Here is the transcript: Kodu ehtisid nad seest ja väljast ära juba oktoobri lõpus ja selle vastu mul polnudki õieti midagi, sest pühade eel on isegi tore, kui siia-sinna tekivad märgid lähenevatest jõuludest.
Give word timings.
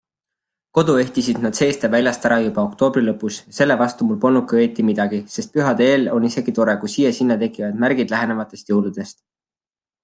Kodu 0.77 0.93
ehtisid 1.01 1.41
nad 1.43 1.59
seest 1.59 1.83
ja 1.85 1.89
väljast 1.95 2.25
ära 2.29 2.39
juba 2.45 2.63
oktoobri 2.69 3.03
lõpus 3.11 3.37
ja 3.43 3.55
selle 3.59 3.77
vastu 3.83 4.09
mul 4.09 4.19
polnudki 4.25 4.59
õieti 4.61 4.87
midagi, 4.91 5.21
sest 5.37 5.55
pühade 5.59 5.91
eel 5.91 6.11
on 6.17 6.27
isegi 6.33 6.59
tore, 6.61 6.77
kui 6.85 6.95
siia-sinna 6.97 7.41
tekivad 7.47 7.81
märgid 7.85 8.17
lähenevatest 8.17 8.73
jõuludest. 8.75 9.25